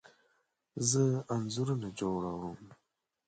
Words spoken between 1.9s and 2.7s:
جوړه وم